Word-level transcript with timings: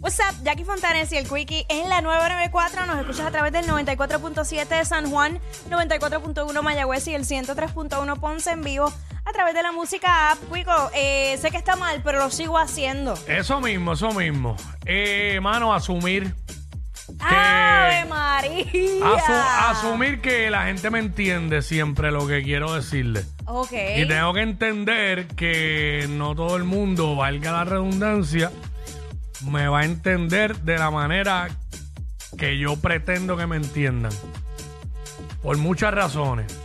What's 0.00 0.18
up, 0.20 0.42
Jackie 0.42 0.64
Fontanes 0.64 1.12
y 1.12 1.18
el 1.18 1.28
Quickie 1.28 1.66
en 1.68 1.88
la 1.90 2.00
994. 2.00 2.86
Nos 2.86 2.98
escuchas 3.00 3.26
a 3.26 3.30
través 3.30 3.52
del 3.52 3.66
94.7 3.66 4.66
de 4.66 4.84
San 4.86 5.10
Juan, 5.10 5.40
94.1 5.68 6.62
Mayagüez 6.62 7.06
y 7.08 7.14
el 7.14 7.24
103.1 7.24 8.18
Ponce 8.18 8.50
en 8.50 8.62
vivo 8.62 8.90
a 9.26 9.32
través 9.32 9.54
de 9.54 9.62
la 9.62 9.72
música 9.72 10.30
app. 10.32 10.38
Quico, 10.52 10.72
eh, 10.94 11.36
sé 11.38 11.50
que 11.50 11.58
está 11.58 11.76
mal, 11.76 12.00
pero 12.02 12.18
lo 12.18 12.30
sigo 12.30 12.56
haciendo. 12.56 13.14
Eso 13.26 13.60
mismo, 13.60 13.92
eso 13.92 14.10
mismo. 14.12 14.56
Eh, 14.86 15.38
mano, 15.42 15.74
asumir. 15.74 16.34
¡Ave 17.18 18.04
María! 18.06 19.04
asu- 19.04 19.70
asumir 19.70 20.20
que 20.20 20.50
la 20.50 20.64
gente 20.66 20.90
me 20.90 20.98
entiende 20.98 21.62
siempre 21.62 22.10
lo 22.10 22.26
que 22.26 22.42
quiero 22.42 22.74
decirle. 22.74 23.24
Ok. 23.46 23.72
Y 23.96 24.06
tengo 24.06 24.32
que 24.32 24.42
entender 24.42 25.26
que 25.28 26.06
no 26.10 26.34
todo 26.34 26.56
el 26.56 26.64
mundo, 26.64 27.16
valga 27.16 27.52
la 27.52 27.64
redundancia, 27.64 28.50
me 29.50 29.66
va 29.68 29.80
a 29.80 29.84
entender 29.84 30.56
de 30.58 30.78
la 30.78 30.90
manera 30.90 31.48
que 32.38 32.58
yo 32.58 32.76
pretendo 32.76 33.36
que 33.36 33.46
me 33.46 33.56
entiendan. 33.56 34.12
Por 35.42 35.56
muchas 35.58 35.92
razones. 35.94 36.56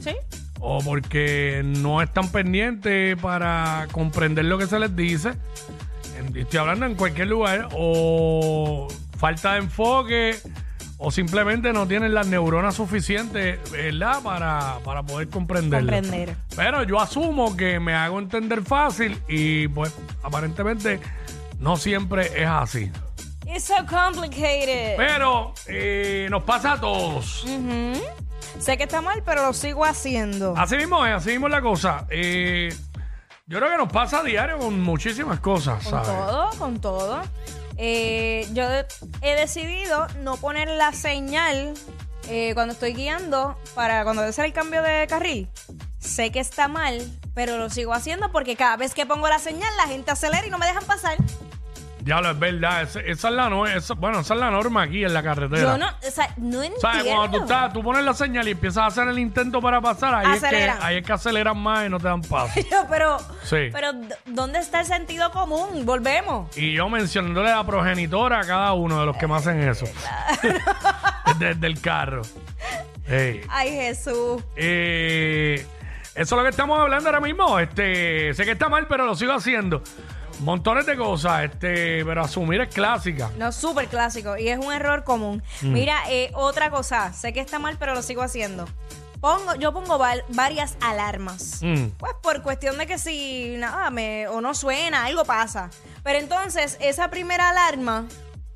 ¿Sí? 0.00 0.14
o 0.60 0.80
porque 0.80 1.62
no 1.64 2.02
están 2.02 2.30
pendientes 2.32 3.16
para 3.22 3.86
comprender 3.92 4.44
lo 4.44 4.58
que 4.58 4.66
se 4.66 4.78
les 4.80 4.94
dice. 4.96 5.32
Estoy 6.34 6.58
hablando 6.58 6.84
en 6.86 6.96
cualquier 6.96 7.28
lugar, 7.28 7.68
o 7.72 8.88
falta 9.18 9.52
de 9.54 9.58
enfoque, 9.58 10.38
o 10.96 11.10
simplemente 11.10 11.72
no 11.72 11.86
tienen 11.86 12.14
las 12.14 12.26
neuronas 12.26 12.74
suficientes, 12.74 13.58
¿verdad?, 13.70 14.22
para, 14.22 14.78
para 14.84 15.02
poder 15.02 15.28
comprenderlo. 15.28 15.92
Comprender. 15.92 16.34
Pero 16.56 16.82
yo 16.84 17.00
asumo 17.00 17.56
que 17.56 17.78
me 17.78 17.94
hago 17.94 18.18
entender 18.18 18.62
fácil 18.62 19.20
y, 19.28 19.68
pues, 19.68 19.94
aparentemente 20.22 21.00
no 21.60 21.76
siempre 21.76 22.42
es 22.42 22.48
así. 22.48 22.90
It's 23.46 23.64
so 23.64 23.74
complicated. 23.88 24.96
Pero 24.96 25.54
eh, 25.66 26.26
nos 26.30 26.42
pasa 26.42 26.72
a 26.72 26.80
todos. 26.80 27.44
Ujú. 27.44 27.92
Sé 28.58 28.76
que 28.76 28.82
está 28.84 29.00
mal, 29.00 29.22
pero 29.24 29.46
lo 29.46 29.52
sigo 29.52 29.84
haciendo. 29.84 30.54
Así 30.56 30.76
mismo 30.76 31.06
es, 31.06 31.14
así 31.14 31.30
mismo 31.30 31.46
es 31.46 31.52
la 31.52 31.60
cosa. 31.62 32.06
Eh, 32.10 32.74
yo 33.46 33.58
creo 33.58 33.70
que 33.70 33.78
nos 33.78 33.90
pasa 33.92 34.18
a 34.18 34.22
diario 34.24 34.58
con 34.58 34.80
muchísimas 34.82 35.38
cosas, 35.40 35.82
Con 35.84 35.92
¿sabes? 35.92 36.08
todo, 36.08 36.50
con 36.58 36.80
todo. 36.80 37.22
Eh, 37.78 38.46
yo 38.52 38.64
he 39.22 39.34
decidido 39.36 40.08
no 40.22 40.36
poner 40.36 40.68
la 40.68 40.92
señal 40.92 41.74
eh, 42.28 42.50
cuando 42.54 42.74
estoy 42.74 42.92
guiando 42.92 43.56
para 43.74 44.02
cuando 44.02 44.22
debe 44.22 44.32
ser 44.32 44.46
el 44.46 44.52
cambio 44.52 44.82
de 44.82 45.06
carril. 45.06 45.48
Sé 45.98 46.30
que 46.30 46.40
está 46.40 46.68
mal, 46.68 47.00
pero 47.34 47.56
lo 47.56 47.70
sigo 47.70 47.94
haciendo 47.94 48.30
porque 48.32 48.56
cada 48.56 48.76
vez 48.76 48.94
que 48.94 49.06
pongo 49.06 49.28
la 49.28 49.38
señal 49.38 49.72
la 49.76 49.86
gente 49.86 50.10
acelera 50.10 50.46
y 50.46 50.50
no 50.50 50.58
me 50.58 50.66
dejan 50.66 50.84
pasar. 50.84 51.16
Ya 52.08 52.20
lo 52.22 52.30
es 52.30 52.38
verdad. 52.38 52.82
Esa, 52.82 53.00
esa 53.00 53.28
es 53.28 53.34
la 53.34 53.50
no, 53.50 53.66
esa- 53.66 53.94
bueno, 53.94 54.20
esa 54.20 54.34
es 54.34 54.40
la 54.40 54.50
norma 54.50 54.82
aquí 54.82 55.04
en 55.04 55.12
la 55.12 55.22
carretera. 55.22 55.60
Yo 55.62 55.76
no, 55.78 55.86
o 55.86 56.10
sea, 56.10 56.28
no 56.38 56.62
entiendo. 56.62 56.80
¿Sabes? 56.80 57.04
Cuando 57.04 57.36
tú, 57.38 57.44
estás, 57.44 57.72
tú 57.72 57.82
pones 57.82 58.04
la 58.04 58.14
señal 58.14 58.48
y 58.48 58.52
empiezas 58.52 58.78
a 58.84 58.86
hacer 58.86 59.08
el 59.08 59.18
intento 59.18 59.60
para 59.60 59.80
pasar, 59.80 60.14
ahí 60.14 60.34
es, 60.34 60.40
que, 60.40 60.46
Aceleran. 60.46 60.78
ahí 60.80 60.96
es 60.96 61.06
que 61.06 61.12
aceleran 61.12 61.58
más 61.58 61.86
y 61.86 61.90
no 61.90 61.98
te 61.98 62.08
dan 62.08 62.22
paso. 62.22 62.58
Pero, 62.88 63.18
Sí. 63.44 63.68
pero 63.72 63.92
¿d- 63.92 64.14
¿dónde 64.26 64.58
está 64.58 64.80
el 64.80 64.86
sentido 64.86 65.30
común? 65.30 65.84
Volvemos. 65.84 66.56
y 66.56 66.72
yo 66.72 66.88
mencionándole 66.88 67.50
a 67.50 67.56
la 67.56 67.64
progenitora 67.66 68.40
a 68.40 68.44
cada 68.44 68.72
uno 68.72 68.98
de 69.00 69.06
los 69.06 69.16
que 69.16 69.26
me 69.26 69.36
hacen 69.36 69.60
eso. 69.68 69.86
Desde 71.38 71.66
el 71.66 71.80
carro. 71.80 72.22
Ay, 73.50 73.70
Jesús. 73.70 74.42
Eh, 74.56 75.64
eso 76.14 76.20
es 76.34 76.38
lo 76.38 76.42
que 76.42 76.50
estamos 76.50 76.78
hablando 76.78 77.08
ahora 77.08 77.20
mismo. 77.20 77.58
Este, 77.58 78.34
sé 78.34 78.44
que 78.44 78.52
está 78.52 78.68
mal, 78.68 78.86
pero 78.86 79.06
lo 79.06 79.14
sigo 79.14 79.32
haciendo. 79.32 79.82
Montones 80.40 80.86
de 80.86 80.96
cosas, 80.96 81.44
este, 81.44 82.04
pero 82.04 82.22
asumir 82.22 82.60
es 82.60 82.72
clásica. 82.74 83.30
No, 83.38 83.50
súper 83.52 83.88
clásico 83.88 84.36
y 84.36 84.48
es 84.48 84.58
un 84.58 84.72
error 84.72 85.02
común. 85.04 85.42
Mira, 85.62 85.98
eh, 86.08 86.30
otra 86.34 86.70
cosa, 86.70 87.12
sé 87.12 87.32
que 87.32 87.40
está 87.40 87.58
mal, 87.58 87.76
pero 87.78 87.94
lo 87.94 88.02
sigo 88.02 88.22
haciendo. 88.22 88.66
Pongo, 89.20 89.56
yo 89.56 89.72
pongo 89.72 89.98
val- 89.98 90.24
varias 90.28 90.76
alarmas. 90.80 91.58
Mm. 91.60 91.88
Pues 91.98 92.12
por 92.22 92.40
cuestión 92.42 92.78
de 92.78 92.86
que 92.86 92.98
si 92.98 93.56
nada 93.58 93.90
me 93.90 94.28
o 94.28 94.40
no 94.40 94.54
suena, 94.54 95.06
algo 95.06 95.24
pasa. 95.24 95.70
Pero 96.04 96.20
entonces, 96.20 96.76
esa 96.80 97.10
primera 97.10 97.48
alarma, 97.50 98.06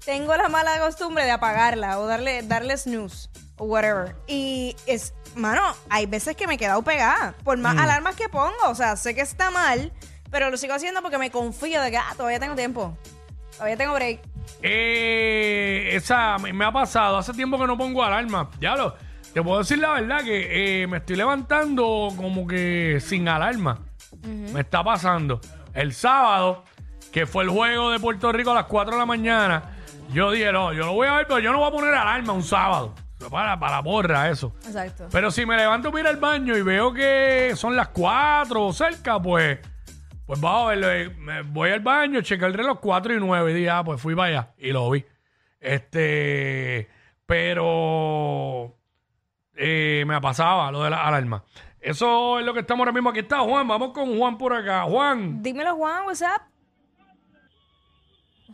tengo 0.04 0.36
la 0.36 0.48
mala 0.48 0.78
costumbre 0.78 1.24
de 1.24 1.32
apagarla 1.32 1.98
o 1.98 2.06
darle, 2.06 2.42
darle 2.42 2.76
snooze 2.76 3.28
o 3.56 3.64
whatever. 3.64 4.14
Y 4.28 4.76
es, 4.86 5.14
mano, 5.34 5.62
hay 5.90 6.06
veces 6.06 6.36
que 6.36 6.46
me 6.46 6.54
he 6.54 6.58
quedado 6.58 6.82
pegada 6.82 7.34
por 7.42 7.58
más 7.58 7.76
alarmas 7.76 8.14
que 8.14 8.28
pongo. 8.28 8.52
O 8.68 8.74
sea, 8.76 8.94
sé 8.94 9.16
que 9.16 9.20
está 9.22 9.50
mal, 9.50 9.92
pero 10.32 10.50
lo 10.50 10.56
sigo 10.56 10.74
haciendo 10.74 11.02
porque 11.02 11.18
me 11.18 11.30
confío 11.30 11.80
de 11.82 11.90
que 11.90 11.98
ah, 11.98 12.14
todavía 12.16 12.40
tengo 12.40 12.56
tiempo. 12.56 12.96
Todavía 13.52 13.76
tengo 13.76 13.92
break. 13.92 14.20
Eh, 14.62 15.90
esa 15.92 16.38
me, 16.38 16.52
me 16.54 16.64
ha 16.64 16.72
pasado. 16.72 17.18
Hace 17.18 17.34
tiempo 17.34 17.58
que 17.58 17.66
no 17.66 17.76
pongo 17.76 18.02
alarma. 18.02 18.50
Ya 18.58 18.74
lo. 18.74 18.96
Te 19.34 19.42
puedo 19.42 19.58
decir 19.58 19.78
la 19.78 19.92
verdad 19.92 20.24
que 20.24 20.82
eh, 20.82 20.86
me 20.86 20.96
estoy 20.98 21.16
levantando 21.16 22.08
como 22.16 22.46
que 22.46 22.98
sin 23.00 23.28
alarma. 23.28 23.78
Me 24.22 24.60
está 24.60 24.82
pasando. 24.82 25.40
El 25.74 25.92
sábado, 25.92 26.64
que 27.12 27.26
fue 27.26 27.44
el 27.44 27.50
juego 27.50 27.90
de 27.90 27.98
Puerto 27.98 28.32
Rico 28.32 28.52
a 28.52 28.54
las 28.54 28.64
4 28.66 28.92
de 28.92 28.98
la 28.98 29.06
mañana, 29.06 29.62
yo 30.12 30.30
dije, 30.30 30.52
no, 30.52 30.72
yo 30.72 30.84
lo 30.86 30.92
voy 30.92 31.08
a 31.08 31.16
ver, 31.16 31.26
pero 31.26 31.40
yo 31.40 31.52
no 31.52 31.58
voy 31.58 31.68
a 31.68 31.70
poner 31.70 31.94
alarma 31.94 32.32
un 32.32 32.42
sábado. 32.42 32.94
Para, 33.30 33.58
para 33.58 33.80
borra 33.80 34.30
eso. 34.30 34.52
Exacto. 34.66 35.08
Pero 35.10 35.30
si 35.30 35.46
me 35.46 35.56
levanto 35.56 35.96
ir 35.98 36.06
al 36.06 36.16
baño 36.16 36.56
y 36.56 36.62
veo 36.62 36.92
que 36.92 37.52
son 37.54 37.76
las 37.76 37.88
4 37.88 38.66
o 38.66 38.72
cerca, 38.72 39.20
pues, 39.20 39.60
pues 40.26 40.40
vamos 40.40 40.62
a 40.70 40.74
ver, 40.74 40.84
eh, 40.84 41.10
me 41.18 41.42
voy 41.42 41.70
al 41.70 41.80
baño, 41.80 42.20
chequé 42.22 42.44
el 42.46 42.54
reloj 42.54 42.78
4 42.80 43.14
y 43.14 43.20
9 43.20 43.50
y 43.50 43.54
dije, 43.54 43.70
ah, 43.70 43.82
pues 43.84 44.00
fui 44.00 44.14
para 44.14 44.28
allá 44.28 44.54
y 44.58 44.72
lo 44.72 44.88
vi. 44.90 45.04
Este, 45.60 46.88
pero 47.26 48.76
eh, 49.54 50.04
me 50.06 50.20
pasaba 50.20 50.70
lo 50.72 50.82
de 50.82 50.90
la 50.90 51.06
alarma. 51.06 51.44
Eso 51.80 52.38
es 52.38 52.46
lo 52.46 52.54
que 52.54 52.60
estamos 52.60 52.80
ahora 52.80 52.92
mismo. 52.92 53.10
Aquí 53.10 53.18
está 53.20 53.40
Juan, 53.40 53.66
vamos 53.66 53.92
con 53.92 54.16
Juan 54.16 54.38
por 54.38 54.52
acá. 54.54 54.84
Juan, 54.84 55.42
Dímelo, 55.42 55.74
Juan, 55.76 56.04
what's 56.06 56.22
up? 56.22 56.42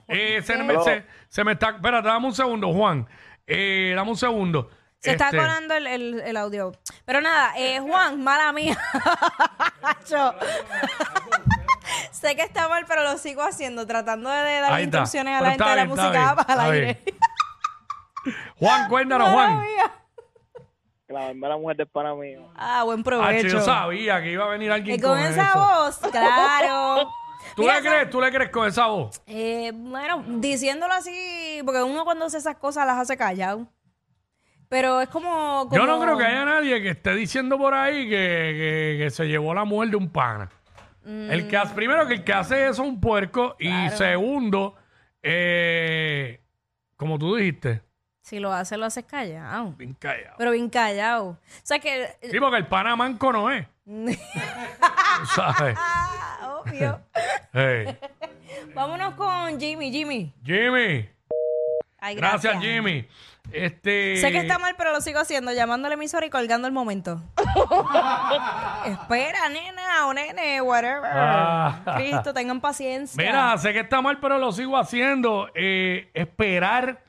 eh, 0.09 0.41
se, 0.43 0.57
me, 0.63 0.79
se- 0.83 1.05
se 1.29 1.45
me 1.45 1.53
está, 1.53 1.71
espérate, 1.71 2.09
dame 2.09 2.27
un 2.27 2.35
segundo, 2.35 2.73
Juan. 2.73 3.07
Eh, 3.47 3.93
dame 3.95 4.11
un 4.11 4.17
segundo. 4.17 4.71
Se 5.01 5.13
está 5.13 5.27
Este, 5.27 5.37
colando 5.37 5.75
el, 5.75 5.87
el- 5.87 6.21
el 6.21 6.37
audio. 6.37 6.73
Pero 7.05 7.21
nada, 7.21 7.53
eh, 7.59 7.79
Juan, 7.81 8.23
mala 8.25 8.53
mía. 8.53 8.77
Yo- 10.11 10.35
sé 12.21 12.37
que 12.37 12.43
está 12.43 12.69
mal, 12.69 12.85
pero 12.87 13.03
lo 13.05 13.17
sigo 13.19 13.43
haciendo, 13.43 13.87
tratando 13.87 14.29
de 14.31 14.61
dar 14.61 14.73
Ahí 14.73 14.85
está. 14.85 14.99
instrucciones 14.99 15.35
a 15.35 15.39
Pero 15.39 15.45
la 15.45 15.51
gente 15.53 15.65
está 15.65 15.71
de 15.71 15.77
la 15.77 15.85
bien, 15.85 15.99
está 15.99 16.03
música 16.09 16.35
bien, 16.35 16.47
para 16.47 16.53
el 16.69 16.85
está 16.85 17.05
aire. 17.05 17.19
Juan, 18.59 18.89
cuéntanos, 18.89 19.31
Juan. 19.31 19.61
mía. 19.61 19.93
Que 21.07 21.13
la 21.15 21.21
verdad 21.29 21.49
la 21.49 21.57
mujer 21.57 21.77
del 21.79 21.87
pana 21.89 22.15
mío. 22.15 22.49
Ah, 22.57 22.83
buen 22.85 23.01
Ah, 23.01 23.05
provecho. 23.05 23.47
yo 23.49 23.61
sabía 23.63 24.21
que 24.21 24.33
iba 24.33 24.45
a 24.45 24.49
venir 24.49 24.71
alguien 24.71 24.97
y 24.97 25.01
con 25.01 25.19
esa 25.19 25.49
eso. 25.51 25.59
voz, 25.59 25.99
claro. 26.11 27.09
¿Tú 27.57 27.63
Mira, 27.63 27.81
le 27.81 27.89
crees? 27.89 28.11
¿Tú 28.11 28.21
le 28.21 28.31
crees 28.31 28.51
con 28.51 28.69
esa 28.69 28.87
voz? 28.89 29.23
Eh, 29.27 29.73
bueno, 29.75 30.23
diciéndolo 30.27 30.93
así, 30.93 31.63
porque 31.65 31.83
uno 31.83 32.05
cuando 32.05 32.27
hace 32.27 32.37
esas 32.39 32.57
cosas 32.57 32.87
las 32.87 32.99
hace 32.99 33.17
callado. 33.17 33.67
Pero 34.69 35.01
es 35.01 35.09
como, 35.09 35.67
Yo 35.73 35.87
no 35.87 35.93
como- 35.95 36.05
creo 36.05 36.19
que 36.19 36.25
haya 36.27 36.45
nadie 36.45 36.83
que 36.83 36.91
esté 36.91 37.15
diciendo 37.15 37.57
por 37.57 37.73
ahí 37.73 38.05
que, 38.07 38.97
que- 38.99 39.05
que 39.05 39.11
se 39.11 39.25
llevó 39.25 39.55
la 39.55 39.65
mujer 39.65 39.89
de 39.91 39.97
un 39.97 40.11
pana. 40.13 40.51
El 41.09 41.49
que 41.49 41.57
hace, 41.57 41.75
primero 41.75 42.07
que 42.07 42.15
el 42.15 42.25
que 42.25 42.33
hace 42.35 42.65
eso 42.69 42.83
es 42.83 42.89
un 42.89 43.01
puerco 43.01 43.57
y 43.59 43.71
segundo, 43.91 44.75
eh, 45.23 46.41
como 46.97 47.19
tú 47.19 47.37
dijiste, 47.37 47.81
Si 48.21 48.39
lo 48.39 48.53
hace, 48.53 48.77
lo 48.77 48.85
haces 48.85 49.05
callado. 49.05 49.73
bien 49.73 49.95
callado. 49.95 50.35
Pero 50.37 50.51
bien 50.51 50.69
callado. 50.69 51.29
O 51.31 51.39
sea 51.63 51.79
que. 51.79 52.09
Sí, 52.31 52.39
porque 52.39 52.59
el 52.59 52.67
pana 52.67 52.95
manco 52.95 53.33
no 53.33 53.51
es. 53.51 53.67
¿Sabes? 55.35 55.75
Ah, 55.79 56.61
obvio. 56.63 57.01
Hey. 57.53 57.97
Vámonos 58.75 59.15
con 59.15 59.59
Jimmy, 59.59 59.91
Jimmy. 59.91 60.35
Jimmy. 60.45 61.09
Ay, 61.99 62.15
Gracias, 62.15 62.55
gracias. 62.55 62.63
Jimmy. 62.63 63.07
Este, 63.53 64.19
Sé 64.19 64.31
que 64.31 64.39
está 64.39 64.59
mal, 64.59 64.75
pero 64.77 64.93
lo 64.93 65.01
sigo 65.01 65.21
haciendo, 65.21 65.53
llamando 65.53 65.87
al 65.87 65.95
emisor 65.95 66.23
y 66.25 66.31
colgando 66.31 66.67
el 66.69 66.73
momento. 66.73 67.23
Espera, 68.85 69.49
nena 69.49 70.07
o 70.07 70.13
nene, 70.13 70.61
whatever. 70.61 71.11
Ah. 71.13 71.95
Cristo, 71.97 72.35
tengan 72.35 72.61
paciencia. 72.61 73.23
Mira, 73.23 73.57
sé 73.57 73.73
que 73.73 73.81
está 73.81 74.03
mal, 74.03 74.19
pero 74.21 74.39
lo 74.39 74.53
sigo 74.53 74.77
haciendo. 74.77 75.49
Eh, 75.55 76.11
esperar, 76.13 77.03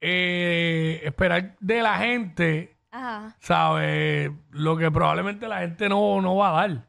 eh, 0.00 1.00
esperar 1.02 1.56
de 1.60 1.82
la 1.82 1.96
gente, 1.96 2.76
Ajá. 2.90 3.34
¿sabes? 3.40 4.30
Lo 4.50 4.76
que 4.76 4.90
probablemente 4.90 5.48
la 5.48 5.60
gente 5.60 5.88
no, 5.88 6.20
no 6.20 6.36
va 6.36 6.50
a 6.50 6.68
dar. 6.68 6.86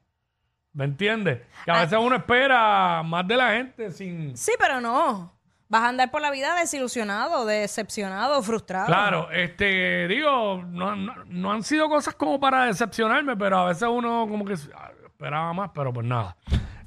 ¿Me 0.73 0.83
entiendes? 0.83 1.39
Que 1.63 1.71
a 1.71 1.79
veces 1.79 1.97
uno 1.97 2.17
espera 2.17 3.01
más 3.03 3.25
de 3.25 3.37
la 3.37 3.53
gente 3.53 3.91
sin... 3.91 4.35
Sí, 4.35 4.51
pero 4.59 4.81
no. 4.81 5.34
Vas 5.67 5.81
a 5.81 5.89
andar 5.89 6.11
por 6.11 6.21
la 6.21 6.29
vida 6.29 6.55
desilusionado, 6.55 7.45
decepcionado, 7.45 8.41
frustrado. 8.43 8.85
Claro, 8.85 9.31
este, 9.31 10.07
digo, 10.07 10.63
no, 10.63 10.95
no, 10.95 11.15
no 11.25 11.51
han 11.51 11.63
sido 11.63 11.89
cosas 11.89 12.13
como 12.13 12.39
para 12.39 12.65
decepcionarme, 12.65 13.35
pero 13.35 13.57
a 13.59 13.65
veces 13.65 13.87
uno 13.91 14.27
como 14.29 14.45
que 14.45 14.53
ah, 14.75 14.91
esperaba 15.05 15.53
más, 15.53 15.71
pero 15.73 15.91
pues 15.91 16.05
nada. 16.05 16.35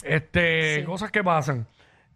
Este, 0.03 0.85
cosas 0.85 1.11
que 1.11 1.25
pasan. 1.25 1.67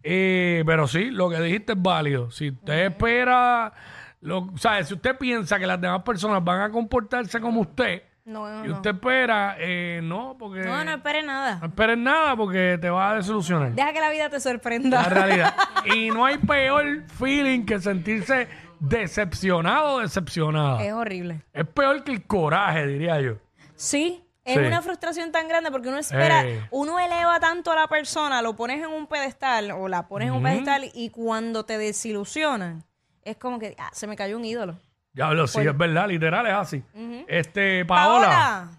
Eh, 0.01 0.63
pero 0.65 0.87
sí, 0.87 1.11
lo 1.11 1.29
que 1.29 1.39
dijiste 1.41 1.73
es 1.73 1.81
válido. 1.81 2.31
Si 2.31 2.49
usted 2.49 2.87
espera, 2.87 3.73
lo, 4.21 4.39
o 4.39 4.57
sea, 4.57 4.81
si 4.83 4.93
usted 4.93 5.17
piensa 5.17 5.59
que 5.59 5.67
las 5.67 5.79
demás 5.81 6.03
personas 6.03 6.43
van 6.43 6.61
a 6.61 6.71
comportarse 6.71 7.41
como 7.41 7.61
usted 7.61 8.03
No, 8.25 8.47
no, 8.49 8.63
y 8.65 8.69
no. 8.69 8.75
usted 8.75 8.91
espera, 8.91 9.57
eh, 9.59 9.99
no, 10.01 10.37
porque 10.39 10.61
No, 10.61 10.83
no 10.85 10.91
espere 10.93 11.23
nada. 11.23 11.57
no 11.59 11.67
esperes 11.67 11.97
nada 11.97 12.35
porque 12.37 12.77
te 12.79 12.89
va 12.89 13.11
a 13.11 13.15
desilusionar. 13.15 13.73
Deja 13.73 13.91
que 13.91 13.99
la 13.99 14.09
vida 14.11 14.29
te 14.29 14.35
La 14.35 14.39
sorprenda. 14.39 15.03
realidad. 15.03 15.53
Y 15.93 16.09
no 16.09 16.25
hay 16.25 16.37
peor 16.37 17.03
feeling 17.19 17.65
que 17.65 17.79
sentirse 17.79 18.47
decepcionado 18.79 19.95
o 19.95 19.99
decepcionada. 19.99 20.83
es 20.83 20.93
horrible. 20.93 21.41
Es 21.53 21.67
peor 21.67 22.03
que 22.03 22.11
el 22.13 22.25
coraje, 22.25 22.87
diría 22.87 23.19
yo. 23.19 23.33
Sí, 23.75 24.23
es 24.45 24.53
Sí. 24.55 24.59
una 24.65 24.81
frustración 24.81 25.31
tan 25.33 25.47
grande 25.49 25.71
porque 25.71 25.89
uno 25.89 25.97
espera, 25.97 26.45
Eh. 26.45 26.65
uno 26.71 26.99
eleva 26.99 27.39
tanto 27.41 27.71
a 27.71 27.75
la 27.75 27.87
persona, 27.87 28.41
lo 28.41 28.55
pones 28.55 28.81
en 28.81 28.89
un 28.89 29.07
pedestal 29.07 29.71
o 29.71 29.87
la 29.89 30.07
pones 30.07 30.29
en 30.29 30.35
un 30.35 30.43
pedestal 30.43 30.89
y 30.93 31.09
cuando 31.09 31.65
te 31.65 31.77
desilusionan, 31.77 32.83
es 33.23 33.35
como 33.37 33.59
que 33.59 33.75
ah, 33.79 33.89
se 33.93 34.07
me 34.07 34.15
cayó 34.15 34.37
un 34.37 34.45
ídolo. 34.45 34.77
Ya 35.13 35.31
lo 35.31 35.45
sí, 35.47 35.59
es 35.61 35.77
verdad, 35.77 36.07
literal 36.07 36.45
es 36.47 36.53
así. 36.53 36.83
Este, 37.27 37.85
Paola. 37.85 38.27
Paola. 38.27 38.69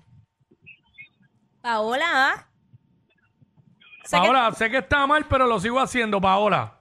Paola, 1.62 2.06
¿ah? 2.31 2.46
Sé 4.04 4.16
que- 4.16 4.22
Paola, 4.22 4.52
sé 4.52 4.70
que 4.70 4.78
está 4.78 5.06
mal, 5.06 5.26
pero 5.26 5.46
lo 5.46 5.58
sigo 5.60 5.78
haciendo, 5.81 6.20
Paola. 6.20 6.81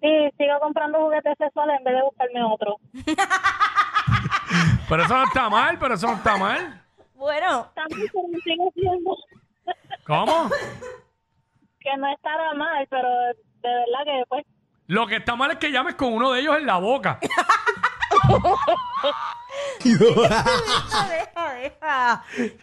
Sí, 0.00 0.08
sigo 0.38 0.58
comprando 0.60 0.98
juguetes 0.98 1.36
sexuales 1.36 1.76
en 1.78 1.84
vez 1.84 1.94
de 1.94 2.02
buscarme 2.02 2.42
otro. 2.44 2.76
Pero 4.88 5.04
eso 5.04 5.14
no 5.16 5.22
está 5.24 5.48
mal, 5.48 5.78
pero 5.78 5.94
eso 5.94 6.08
no 6.08 6.14
está 6.14 6.36
mal. 6.36 6.82
Bueno, 7.14 7.70
También 7.76 8.08
pero 8.12 8.26
lo 8.32 8.38
sigo 8.40 8.68
haciendo. 8.70 9.16
¿Cómo? 10.04 10.50
Que 11.78 11.96
no 11.96 12.12
estará 12.12 12.54
mal, 12.54 12.84
pero 12.90 13.08
de 13.08 13.68
verdad 13.68 14.04
que 14.04 14.24
pues 14.28 14.44
Lo 14.88 15.06
que 15.06 15.16
está 15.16 15.36
mal 15.36 15.52
es 15.52 15.58
que 15.58 15.70
llames 15.70 15.94
con 15.94 16.12
uno 16.12 16.32
de 16.32 16.40
ellos 16.40 16.56
en 16.56 16.66
la 16.66 16.78
boca. 16.78 17.20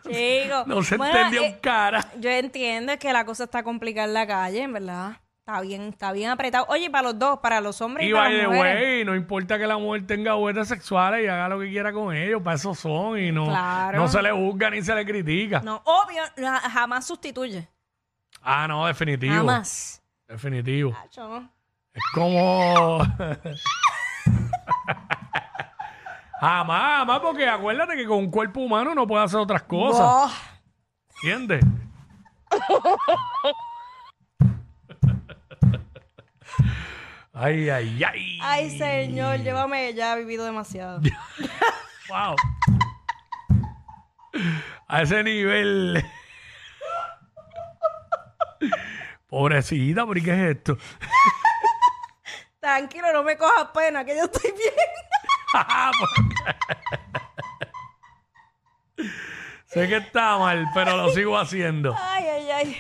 Chico. 0.10 0.64
No 0.66 0.82
se 0.84 0.98
Bueno, 0.98 1.18
entendió 1.18 1.42
eh, 1.44 1.60
cara. 1.62 2.06
Yo 2.20 2.30
entiendo 2.30 2.98
que 3.00 3.12
la 3.14 3.26
cosa 3.26 3.46
está 3.46 3.64
complicada 3.64 4.08
en 4.08 4.14
la 4.14 4.28
calle, 4.28 4.62
en 4.64 4.74
verdad. 4.74 5.18
Está 5.40 5.62
bien, 5.62 5.84
está 5.84 6.12
bien 6.12 6.30
apretado. 6.30 6.66
Oye, 6.70 6.90
para 6.90 7.04
los 7.04 7.18
dos, 7.20 7.40
para 7.40 7.62
los 7.62 7.80
hombres 7.82 8.06
y, 8.06 8.10
Y 8.10 8.14
para 8.14 8.30
las 8.30 8.42
the 8.42 8.48
mujeres. 8.48 8.82
way, 8.84 9.06
no 9.06 9.16
importa 9.16 9.58
que 9.58 9.66
la 9.66 9.78
mujer 9.78 10.06
tenga 10.06 10.34
juguetes 10.34 10.68
sexuales 10.68 11.24
y 11.24 11.28
haga 11.28 11.48
lo 11.48 11.60
que 11.60 11.70
quiera 11.70 11.94
con 11.94 12.14
ellos, 12.14 12.42
para 12.44 12.58
eso 12.58 12.76
son 12.76 13.18
y 13.18 13.32
no, 13.32 13.46
Claro. 13.46 13.98
no 13.98 14.08
se 14.10 14.22
le 14.22 14.32
juzga 14.32 14.70
ni 14.72 14.82
se 14.82 14.94
le 14.94 15.06
critica. 15.06 15.62
No, 15.64 15.82
obvio, 15.86 16.22
jamás 16.70 17.08
sustituye. 17.08 17.66
Ah, 18.42 18.68
no, 18.68 18.86
definitivo. 18.88 19.34
Jamás. 19.36 20.02
Definitivo. 20.28 20.94
Es 21.94 22.04
como. 22.14 23.00
jamás, 26.40 27.00
jamás, 27.00 27.20
porque 27.20 27.48
acuérdate 27.48 27.96
que 27.96 28.06
con 28.06 28.18
un 28.20 28.32
cuerpo 28.32 28.60
humano 28.62 28.94
no 28.96 29.08
puede 29.08 29.24
hacer 29.24 29.40
otras 29.40 29.64
cosas. 29.64 30.32
¿Entiendes? 31.24 31.64
ay, 37.34 37.70
ay, 37.70 38.04
ay. 38.04 38.40
Ay, 38.42 38.78
señor, 38.78 39.40
llévame, 39.40 39.94
ya 39.94 40.14
he 40.14 40.20
vivido 40.20 40.46
demasiado. 40.46 41.02
Wow. 42.10 42.36
A 44.88 45.02
ese 45.02 45.22
nivel. 45.24 46.02
Pobrecita, 49.28 50.06
¿por 50.06 50.24
qué 50.24 50.32
es 50.32 50.56
esto? 50.56 50.78
Tranquilo, 52.62 53.12
no 53.12 53.24
me 53.24 53.38
cojas 53.38 53.68
pena, 53.74 54.06
que 54.06 54.16
yo 54.16 54.24
estoy 54.24 54.54
bien. 54.54 54.72
Sé 59.66 59.88
que 59.88 59.98
está 59.98 60.38
mal, 60.38 60.66
pero 60.74 60.96
lo 60.98 61.10
sigo 61.10 61.38
haciendo. 61.38 61.96
Ay, 62.00 62.24
ay, 62.26 62.50
ay. 62.52 62.78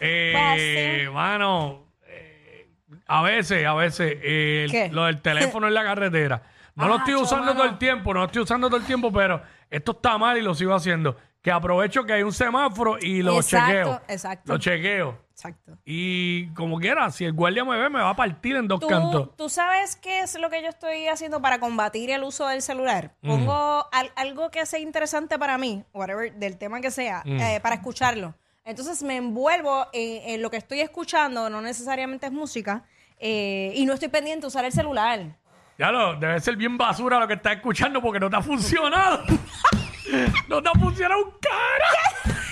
Eh, 0.00 1.08
mano, 1.12 1.92
eh, 2.06 2.68
a 3.06 3.22
veces, 3.22 3.64
a 3.64 3.74
veces, 3.74 4.18
eh, 4.22 4.88
lo 4.92 5.04
del 5.04 5.20
teléfono 5.22 5.68
en 5.68 5.74
la 5.74 5.84
carretera. 5.84 6.42
No 6.74 6.88
lo 6.88 6.94
Ah, 6.94 6.98
estoy 6.98 7.14
usando 7.14 7.52
todo 7.54 7.64
el 7.64 7.78
tiempo, 7.78 8.12
no 8.12 8.20
lo 8.20 8.26
estoy 8.26 8.42
usando 8.42 8.68
todo 8.68 8.80
el 8.80 8.86
tiempo, 8.86 9.12
pero 9.12 9.40
esto 9.70 9.92
está 9.92 10.18
mal 10.18 10.36
y 10.36 10.42
lo 10.42 10.54
sigo 10.54 10.74
haciendo. 10.74 11.16
Que 11.40 11.52
aprovecho 11.52 12.04
que 12.04 12.14
hay 12.14 12.22
un 12.24 12.32
semáforo 12.32 12.98
y 13.00 13.22
lo 13.22 13.36
Exacto, 13.36 13.66
chequeo. 13.68 14.02
exacto. 14.08 14.52
Lo 14.52 14.58
chequeo. 14.58 15.23
Exacto. 15.36 15.76
Y 15.84 16.46
como 16.54 16.78
quiera, 16.78 17.10
si 17.10 17.24
el 17.24 17.32
guardia 17.32 17.64
me 17.64 17.76
ve, 17.76 17.90
me 17.90 18.00
va 18.00 18.10
a 18.10 18.16
partir 18.16 18.54
en 18.54 18.68
dos 18.68 18.78
¿Tú, 18.78 18.86
cantos. 18.86 19.36
tú 19.36 19.48
sabes 19.48 19.96
qué 19.96 20.20
es 20.20 20.38
lo 20.38 20.48
que 20.48 20.62
yo 20.62 20.68
estoy 20.68 21.08
haciendo 21.08 21.42
para 21.42 21.58
combatir 21.58 22.10
el 22.10 22.22
uso 22.22 22.46
del 22.46 22.62
celular? 22.62 23.14
Pongo 23.20 23.84
al- 23.92 24.12
algo 24.14 24.50
que 24.52 24.64
sea 24.64 24.78
interesante 24.78 25.36
para 25.36 25.58
mí, 25.58 25.82
whatever, 25.92 26.32
del 26.34 26.56
tema 26.56 26.80
que 26.80 26.92
sea, 26.92 27.22
eh, 27.26 27.58
para 27.62 27.74
escucharlo. 27.74 28.34
Entonces 28.64 29.02
me 29.02 29.16
envuelvo 29.16 29.88
en, 29.92 30.30
en 30.30 30.40
lo 30.42 30.50
que 30.50 30.56
estoy 30.56 30.80
escuchando, 30.80 31.50
no 31.50 31.60
necesariamente 31.60 32.26
es 32.26 32.32
música, 32.32 32.84
eh, 33.18 33.72
y 33.74 33.84
no 33.86 33.92
estoy 33.94 34.08
pendiente 34.08 34.42
de 34.42 34.46
usar 34.46 34.64
el 34.64 34.72
celular. 34.72 35.36
Ya 35.78 35.90
lo, 35.90 36.14
debe 36.14 36.38
ser 36.40 36.54
bien 36.56 36.78
basura 36.78 37.18
lo 37.18 37.26
que 37.26 37.34
estás 37.34 37.56
escuchando 37.56 38.00
porque 38.00 38.20
no 38.20 38.30
te 38.30 38.36
ha 38.36 38.40
funcionado. 38.42 39.24
no 40.48 40.62
te 40.62 40.68
ha 40.68 40.72
funcionado 40.80 41.24
un 41.24 41.32
cara. 41.40 42.43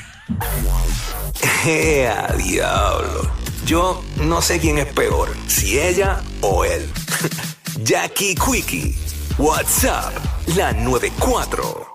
¡Ea, 1.66 2.34
diablo! 2.36 3.30
Yo 3.64 4.02
no 4.16 4.42
sé 4.42 4.58
quién 4.58 4.78
es 4.78 4.86
peor, 4.86 5.28
si 5.46 5.78
ella 5.78 6.20
o 6.40 6.64
él. 6.64 6.90
Jackie 7.84 8.34
Quickie, 8.34 8.96
WhatsApp, 9.38 10.12
la 10.56 10.72
94. 10.72 11.92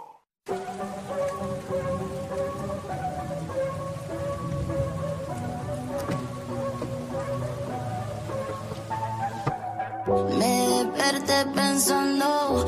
Me 10.40 10.86
desperté 10.86 11.46
pensando 11.54 12.66